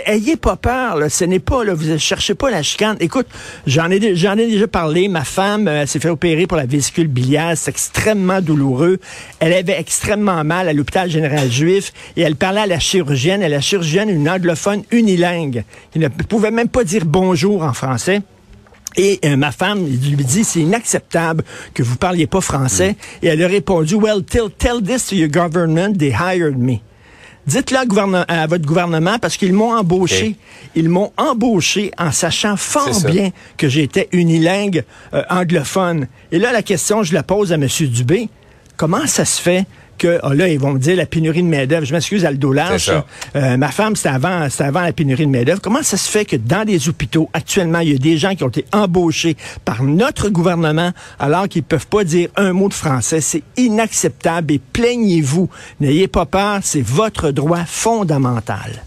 ayez 0.06 0.38
pas 0.38 0.56
peur, 0.56 0.98
là. 0.98 1.10
Ce 1.10 1.26
n'est 1.26 1.40
pas, 1.40 1.64
là, 1.64 1.74
vous 1.74 1.88
ne 1.88 1.98
cherchez 1.98 2.36
pas 2.36 2.52
la 2.52 2.62
chicane. 2.62 2.96
Écoute, 3.00 3.26
j'en 3.66 3.90
ai, 3.90 4.16
j'en 4.16 4.38
ai 4.38 4.46
déjà 4.46 4.68
parlé. 4.68 5.08
Ma 5.08 5.24
femme 5.24 5.68
euh, 5.68 5.86
s'est 5.88 6.00
fait 6.00 6.10
opérer 6.10 6.46
pour 6.46 6.56
la 6.56 6.68
vésicule 6.68 7.08
biliaire. 7.08 7.54
C'est 7.56 7.72
extrêmement 7.72 8.42
douloureux. 8.42 9.00
Elle 9.40 9.54
avait 9.54 9.80
extrêmement 9.80 10.44
mal 10.44 10.70
à 10.70 10.74
l'hôpital 10.74 11.10
général 11.10 11.52
juif 11.52 11.92
et 12.16 12.22
elle 12.22 12.36
parlait 12.36 12.62
à 12.62 12.68
la 12.68 12.80
chirurgienne. 12.80 13.42
Et 13.42 13.50
la 13.50 13.60
chirurgienne, 13.60 14.10
une 14.10 14.30
anglophone 14.30 14.84
unilingue, 14.92 15.64
qui 15.92 15.98
ne 15.98 16.10
pouvait 16.10 16.52
même 16.52 16.70
pas 16.70 16.84
dire 16.84 17.06
bonjour 17.06 17.64
en 17.64 17.74
français. 17.74 18.22
Et 18.98 19.20
euh, 19.26 19.36
ma 19.36 19.52
femme 19.52 19.88
lui 19.88 20.24
dit, 20.24 20.44
c'est 20.44 20.60
inacceptable 20.60 21.44
que 21.74 21.82
vous 21.82 21.96
parliez 21.96 22.28
pas 22.28 22.42
français. 22.42 22.90
Mhm. 22.90 22.96
Et 23.24 23.28
elle 23.30 23.44
a 23.44 23.48
répondu, 23.48 23.96
well, 23.96 24.24
tell, 24.24 24.52
tell 24.56 24.80
this 24.84 25.08
to 25.08 25.16
your 25.16 25.30
government, 25.30 25.98
they 25.98 26.12
hired 26.12 26.60
me. 26.60 26.82
Dites-le 27.46 27.78
à, 28.28 28.48
votre 28.48 28.66
gouvernement 28.66 29.20
parce 29.20 29.36
qu'ils 29.38 29.54
m'ont 29.54 29.74
embauché. 29.74 30.36
Ils 30.76 30.90
m'ont 30.90 31.12
embauché 31.18 31.92
en 31.98 32.12
sachant 32.12 32.56
fort 32.56 33.02
bien 33.06 33.32
que 33.58 33.68
j'étais 33.68 34.08
unilingue 34.12 34.84
euh, 35.14 35.24
anglophone. 35.30 36.08
Et 36.32 36.40
là, 36.40 36.52
la 36.54 36.62
question, 36.62 37.04
je 37.04 37.14
la 37.14 37.24
pose 37.24 37.52
à 37.52 37.56
M. 37.56 37.68
Dubé. 37.82 38.30
Comment 38.78 39.06
ça 39.08 39.26
se 39.26 39.42
fait 39.42 39.66
que 39.98 40.20
oh 40.24 40.34
là, 40.34 40.48
ils 40.48 40.60
vont 40.60 40.74
me 40.74 40.80
dire 40.80 40.96
la 40.96 41.06
pénurie 41.06 41.44
de 41.44 41.48
main-d'œuvre. 41.48 41.86
Je 41.86 41.94
m'excuse, 41.94 42.26
Aldo 42.26 42.52
Lâche. 42.52 42.90
Euh, 43.36 43.58
ma 43.58 43.70
femme, 43.70 43.96
c'était 43.96 44.10
avant, 44.10 44.48
avant 44.60 44.82
la 44.82 44.94
pénurie 44.94 45.26
de 45.26 45.32
main-d'œuvre. 45.32 45.62
Comment 45.62 45.84
ça 45.84 45.98
se 45.98 46.10
fait 46.10 46.26
que 46.26 46.36
dans 46.36 46.66
des 46.66 46.90
hôpitaux, 46.90 47.30
actuellement, 47.34 47.80
il 47.80 47.92
y 47.92 47.96
a 47.96 47.98
des 47.98 48.18
gens 48.18 48.36
qui 48.36 48.44
ont 48.44 48.50
été 48.50 48.66
embauchés 48.72 49.36
par 49.66 49.84
notre 49.84 50.30
gouvernement 50.30 50.92
alors 51.20 51.48
qu'ils 51.48 51.64
peuvent 51.64 51.88
pas 51.88 52.04
dire 52.04 52.30
un 52.36 52.54
mot 52.54 52.70
de 52.70 52.74
français? 52.74 53.22
C'est 53.22 53.44
inacceptable 53.58 54.54
et 54.54 54.60
plaignez-vous. 54.60 55.50
N'ayez 55.80 56.08
pas 56.08 56.26
peur, 56.26 56.60
c'est 56.62 56.84
votre 56.86 57.32
droit 57.32 57.66
fondamental. 57.66 58.84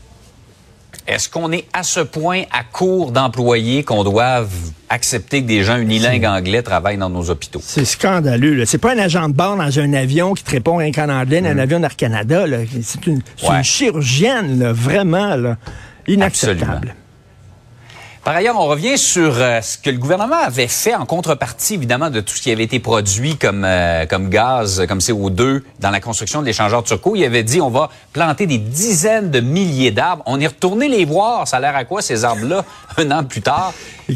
Est-ce 1.06 1.28
qu'on 1.28 1.52
est 1.52 1.66
à 1.72 1.82
ce 1.82 2.00
point 2.00 2.42
à 2.52 2.64
court 2.64 3.12
d'employés 3.12 3.84
qu'on 3.84 4.02
doit 4.02 4.46
accepter 4.88 5.42
que 5.42 5.46
des 5.46 5.62
gens 5.62 5.76
unilingues 5.78 6.24
anglais 6.24 6.62
travaillent 6.62 6.98
dans 6.98 7.10
nos 7.10 7.30
hôpitaux? 7.30 7.60
C'est 7.62 7.84
scandaleux. 7.84 8.64
C'est 8.66 8.78
pas 8.78 8.92
un 8.94 8.98
agent 8.98 9.28
de 9.28 9.34
bord 9.34 9.56
dans 9.56 9.78
un 9.78 9.92
avion 9.92 10.34
qui 10.34 10.42
te 10.42 10.50
répond 10.50 10.76
rien 10.76 10.90
qu'en 10.90 11.08
anglais, 11.08 11.46
un 11.46 11.54
mm. 11.54 11.60
avion 11.60 11.80
d'Air 11.80 11.96
Canada. 11.96 12.44
C'est 12.82 13.06
une, 13.06 13.22
chirurgienne, 13.62 14.70
vraiment 14.72 15.36
inacceptable. 16.08 16.94
Par 18.26 18.34
ailleurs, 18.34 18.58
on 18.58 18.66
revient 18.66 18.98
sur 18.98 19.36
euh, 19.36 19.60
ce 19.60 19.78
que 19.78 19.88
le 19.88 19.98
gouvernement 19.98 20.42
avait 20.44 20.66
fait 20.66 20.96
en 20.96 21.06
contrepartie, 21.06 21.74
évidemment, 21.74 22.10
de 22.10 22.18
tout 22.18 22.34
ce 22.34 22.42
qui 22.42 22.50
avait 22.50 22.64
été 22.64 22.80
produit 22.80 23.36
comme, 23.36 23.64
euh, 23.64 24.04
comme 24.06 24.30
gaz, 24.30 24.84
comme 24.88 24.98
CO2 24.98 25.62
dans 25.78 25.90
la 25.90 26.00
construction 26.00 26.40
de 26.40 26.46
l'échangeur 26.46 26.82
Turco. 26.82 27.14
Il 27.14 27.24
avait 27.24 27.44
dit, 27.44 27.60
on 27.60 27.70
va 27.70 27.88
planter 28.12 28.48
des 28.48 28.58
dizaines 28.58 29.30
de 29.30 29.38
milliers 29.38 29.92
d'arbres. 29.92 30.24
On 30.26 30.40
est 30.40 30.48
retourné 30.48 30.88
les 30.88 31.04
voir. 31.04 31.46
Ça 31.46 31.58
a 31.58 31.60
l'air 31.60 31.76
à 31.76 31.84
quoi, 31.84 32.02
ces 32.02 32.24
arbres-là, 32.24 32.64
un 32.96 33.12
an 33.12 33.22
plus 33.22 33.42
tard? 33.42 33.72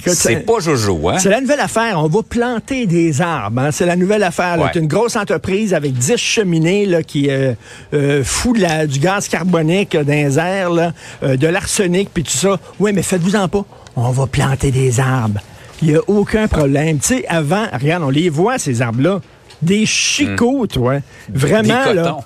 C'est 0.09 0.45
pas 0.45 0.59
Jojo, 0.59 1.09
hein? 1.09 1.19
C'est 1.21 1.31
la 1.31 1.41
nouvelle 1.41 1.61
affaire. 1.61 2.01
On 2.03 2.09
va 2.09 2.23
planter 2.25 2.89
des 2.89 3.23
arbres. 3.23 3.61
Hein? 3.61 3.71
C'est 3.71 3.87
la 3.87 3.95
nouvelle 3.95 4.25
affaire. 4.25 4.59
C'est 4.73 4.81
une 4.81 4.89
grosse 4.89 5.15
entreprise 5.15 5.73
avec 5.73 5.93
10 5.93 6.17
cheminées 6.17 6.85
là, 6.85 7.05
qui 7.05 7.31
euh, 7.31 7.53
euh 7.95 8.25
fout 8.25 8.57
du 8.57 8.99
gaz 8.99 9.29
carbonique 9.29 9.97
dans 9.97 10.05
les 10.13 10.37
airs, 10.37 10.71
là, 10.71 10.93
de 11.23 11.47
l'arsenic, 11.47 12.11
puis 12.13 12.25
tout 12.25 12.37
ça. 12.37 12.59
Oui, 12.81 12.91
mais 12.93 13.03
faites-vous-en 13.03 13.47
pas 13.47 13.65
on 13.97 14.11
va 14.11 14.27
planter 14.27 14.71
des 14.71 15.01
arbres. 15.01 15.41
Il 15.83 15.89
n'y 15.89 15.97
a 15.97 16.01
aucun 16.09 16.49
problème. 16.49 16.99
Tu 16.99 17.17
sais, 17.17 17.27
avant, 17.29 17.67
regarde, 17.73 18.03
on 18.03 18.11
les 18.11 18.29
voit, 18.29 18.59
ces 18.59 18.83
arbres-là. 18.83 19.21
Des 19.63 19.87
chicots, 19.87 20.65
hmm. 20.65 20.69
toi. 20.69 20.99
Vraiment, 21.33 21.93
là. 21.93 22.19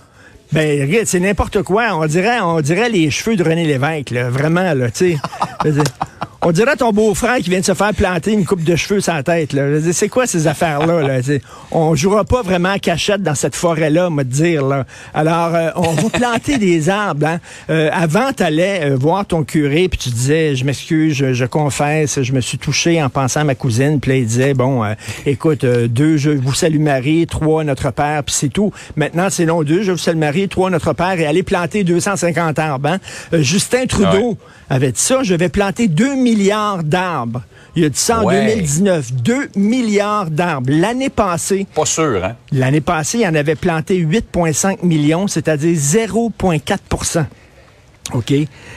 Ben, 0.52 0.82
regarde, 0.82 1.06
c'est 1.06 1.20
n'importe 1.20 1.62
quoi. 1.62 1.96
On 1.96 2.06
dirait, 2.06 2.40
on 2.40 2.60
dirait 2.60 2.88
les 2.88 3.10
cheveux 3.10 3.36
de 3.36 3.42
René 3.42 3.66
Lévesque, 3.66 4.10
là. 4.10 4.30
Vraiment, 4.30 4.72
là, 4.74 4.90
tu 4.90 5.16
sais. 5.16 5.18
On 6.46 6.52
dirait 6.52 6.76
ton 6.76 6.92
beau-frère 6.92 7.38
qui 7.38 7.48
vient 7.48 7.60
de 7.60 7.64
se 7.64 7.72
faire 7.72 7.94
planter 7.94 8.34
une 8.34 8.44
coupe 8.44 8.62
de 8.62 8.76
cheveux 8.76 9.00
sur 9.00 9.14
la 9.14 9.22
tête. 9.22 9.56
C'est 9.92 10.10
quoi 10.10 10.26
ces 10.26 10.46
affaires-là? 10.46 11.00
Là? 11.00 11.38
On 11.70 11.94
jouera 11.94 12.24
pas 12.24 12.42
vraiment 12.42 12.68
à 12.68 12.78
cachette 12.78 13.22
dans 13.22 13.34
cette 13.34 13.56
forêt-là, 13.56 14.10
me 14.10 14.24
dire. 14.24 14.62
Là. 14.62 14.84
Alors, 15.14 15.54
euh, 15.54 15.70
on 15.76 15.92
va 15.92 16.10
planter 16.10 16.58
des 16.58 16.90
arbres. 16.90 17.26
Hein. 17.26 17.40
Euh, 17.70 17.88
avant, 17.94 18.30
tu 18.36 18.42
allais 18.42 18.90
euh, 18.90 18.94
voir 18.94 19.24
ton 19.24 19.42
curé, 19.42 19.88
puis 19.88 19.98
tu 19.98 20.10
disais, 20.10 20.54
je 20.54 20.66
m'excuse, 20.66 21.14
je, 21.32 21.44
confesse, 21.46 22.20
je 22.22 22.32
me 22.34 22.42
suis 22.42 22.58
touché 22.58 23.02
en 23.02 23.08
pensant 23.08 23.40
à 23.40 23.44
ma 23.44 23.54
cousine. 23.54 23.98
Puis 23.98 24.18
il 24.18 24.26
disait, 24.26 24.52
bon, 24.52 24.82
écoute, 25.24 25.64
deux, 25.64 26.18
je 26.18 26.28
vous 26.28 26.52
salue 26.52 26.78
Marie, 26.78 27.26
trois, 27.26 27.64
notre 27.64 27.90
Père, 27.90 28.22
puis 28.22 28.34
c'est 28.36 28.50
tout. 28.50 28.70
Maintenant, 28.96 29.28
c'est 29.30 29.46
non, 29.46 29.62
deux, 29.62 29.82
je 29.82 29.92
vous 29.92 29.98
salue 29.98 30.18
Marie, 30.18 30.46
trois, 30.48 30.68
notre 30.68 30.92
Père, 30.92 31.18
et 31.18 31.24
aller 31.24 31.42
planter 31.42 31.84
250 31.84 32.58
arbres. 32.58 32.90
Hein. 32.90 32.98
Justin 33.32 33.86
Trudeau 33.86 34.36
avait 34.68 34.92
dit 34.92 35.00
ça, 35.00 35.22
je 35.22 35.34
vais 35.34 35.48
planter 35.48 35.88
2 35.88 36.16
milliards 36.34 36.82
d'arbres. 36.82 37.42
Il 37.76 37.84
a 37.84 37.88
dit 37.88 37.98
ça 37.98 38.20
en 38.20 38.30
2019. 38.30 39.12
2 39.14 39.50
milliards 39.56 40.30
d'arbres. 40.30 40.70
L'année 40.70 41.10
passée. 41.10 41.66
Pas 41.74 41.86
sûr, 41.86 42.24
hein? 42.24 42.36
L'année 42.52 42.80
passée, 42.80 43.18
il 43.18 43.26
en 43.26 43.34
avait 43.34 43.56
planté 43.56 43.98
8,5 44.00 44.84
millions, 44.84 45.26
c'est-à-dire 45.26 45.76
0,4% 45.76 47.26
OK? 48.12 48.32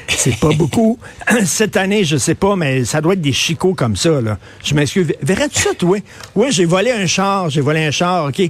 C'est 0.08 0.40
pas 0.40 0.50
beaucoup. 0.58 0.98
Cette 1.46 1.78
année, 1.78 2.04
je 2.04 2.18
sais 2.18 2.36
pas, 2.36 2.56
mais 2.56 2.86
ça 2.86 3.02
doit 3.02 3.14
être 3.14 3.22
des 3.22 3.34
chicots 3.34 3.74
comme 3.74 3.96
ça, 3.96 4.22
là. 4.22 4.38
Je 4.64 4.74
m'excuse. 4.74 5.14
Verrais-tu 5.22 5.62
ça, 5.62 5.74
toi? 5.78 5.98
Oui, 6.36 6.48
j'ai 6.52 6.66
volé 6.66 6.92
un 6.92 7.06
char, 7.06 7.50
j'ai 7.50 7.62
volé 7.62 7.86
un 7.86 7.92
char, 7.92 8.26
OK? 8.26 8.42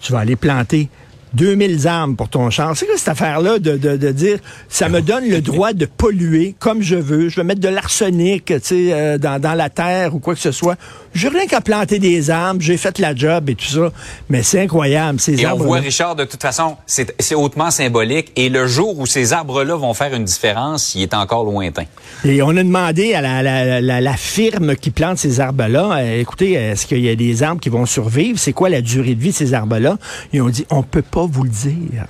Tu 0.00 0.12
vas 0.12 0.20
aller 0.20 0.36
planter 0.36 0.88
2000 1.34 1.86
armes 1.86 2.16
pour 2.16 2.28
ton 2.28 2.50
char. 2.50 2.76
C'est 2.76 2.86
quoi 2.86 2.96
cette 2.96 3.08
affaire-là 3.08 3.58
de, 3.58 3.76
de, 3.76 3.96
de, 3.96 4.10
dire, 4.10 4.38
ça 4.68 4.88
me 4.88 5.00
donne 5.00 5.28
le 5.28 5.40
droit 5.40 5.72
de 5.72 5.86
polluer 5.86 6.54
comme 6.58 6.82
je 6.82 6.96
veux, 6.96 7.28
je 7.28 7.36
vais 7.36 7.44
mettre 7.44 7.60
de 7.60 7.68
l'arsenic 7.68 8.46
tu 8.46 8.60
sais, 8.62 8.92
euh, 8.92 9.18
dans, 9.18 9.40
dans 9.40 9.54
la 9.54 9.70
terre 9.70 10.14
ou 10.14 10.18
quoi 10.18 10.34
que 10.34 10.40
ce 10.40 10.52
soit. 10.52 10.76
J'ai 11.14 11.28
rien 11.28 11.46
qu'à 11.46 11.60
planter 11.60 11.98
des 11.98 12.30
arbres, 12.30 12.60
j'ai 12.60 12.76
fait 12.76 12.98
la 12.98 13.14
job 13.14 13.50
et 13.50 13.54
tout 13.54 13.64
ça. 13.64 13.92
Mais 14.28 14.42
c'est 14.42 14.60
incroyable, 14.60 15.20
ces 15.20 15.44
arbres. 15.44 15.62
Et 15.62 15.64
on 15.64 15.68
voit, 15.68 15.78
Richard, 15.78 16.14
de 16.16 16.24
toute 16.24 16.40
façon, 16.40 16.76
c'est 16.86 17.34
hautement 17.34 17.70
symbolique. 17.70 18.32
Et 18.36 18.48
le 18.48 18.66
jour 18.66 18.98
où 18.98 19.06
ces 19.06 19.32
arbres-là 19.32 19.76
vont 19.76 19.94
faire 19.94 20.14
une 20.14 20.24
différence, 20.24 20.94
il 20.94 21.02
est 21.02 21.14
encore 21.14 21.44
lointain. 21.44 21.84
Et 22.24 22.42
on 22.42 22.50
a 22.50 22.62
demandé 22.62 23.14
à 23.14 23.20
la, 23.20 23.42
la, 23.42 23.80
la, 23.80 24.00
la 24.00 24.16
firme 24.16 24.76
qui 24.76 24.90
plante 24.90 25.18
ces 25.18 25.40
arbres-là, 25.40 25.98
euh, 25.98 26.20
écoutez, 26.20 26.52
est-ce 26.52 26.86
qu'il 26.86 27.00
y 27.00 27.08
a 27.08 27.16
des 27.16 27.42
arbres 27.42 27.60
qui 27.60 27.68
vont 27.68 27.86
survivre? 27.86 28.38
C'est 28.38 28.52
quoi 28.52 28.68
la 28.68 28.80
durée 28.80 29.14
de 29.14 29.20
vie 29.20 29.30
de 29.30 29.34
ces 29.34 29.54
arbres-là? 29.54 29.98
Ils 30.32 30.42
ont 30.42 30.48
dit, 30.48 30.66
on 30.70 30.82
peut 30.82 31.02
pas 31.02 31.19
vous 31.26 31.44
le 31.44 31.50
dire. 31.50 32.06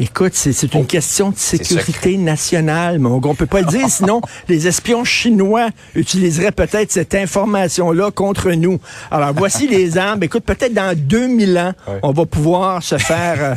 Écoute, 0.00 0.34
c'est 0.34 0.74
une 0.74 0.82
oh, 0.82 0.84
question 0.84 1.30
de 1.30 1.36
sécurité 1.36 2.16
nationale, 2.18 3.00
mon 3.00 3.18
gars. 3.18 3.30
On 3.30 3.34
peut 3.34 3.46
pas 3.46 3.62
le 3.62 3.66
dire, 3.66 3.86
sinon 3.88 4.20
les 4.48 4.68
espions 4.68 5.04
chinois 5.04 5.70
utiliseraient 5.96 6.52
peut-être 6.52 6.92
cette 6.92 7.16
information-là 7.16 8.12
contre 8.12 8.52
nous. 8.52 8.78
Alors, 9.10 9.32
voici 9.34 9.66
les 9.68 9.98
arbres. 9.98 10.22
Écoute, 10.22 10.44
peut-être 10.44 10.72
dans 10.72 10.96
2000 10.96 11.58
ans, 11.58 11.72
on 12.02 12.12
va 12.12 12.26
pouvoir 12.26 12.82
se 12.82 12.96
faire 12.96 13.36
euh, 13.42 13.54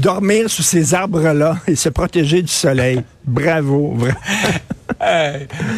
dormir 0.00 0.50
sous 0.50 0.62
ces 0.62 0.94
arbres-là 0.94 1.58
et 1.68 1.76
se 1.76 1.88
protéger 1.88 2.42
du 2.42 2.52
soleil. 2.52 3.00
Bravo. 3.24 3.96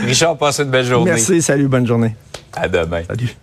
Richard, 0.06 0.38
passe 0.38 0.60
une 0.60 0.70
belle 0.70 0.86
journée. 0.86 1.10
Merci, 1.10 1.42
salut, 1.42 1.68
bonne 1.68 1.86
journée. 1.86 2.16
À 2.54 2.68
demain. 2.68 3.02
Salut. 3.06 3.36